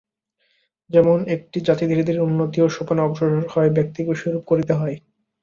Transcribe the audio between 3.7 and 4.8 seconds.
ব্যক্তিকেও সেইরূপ করিতে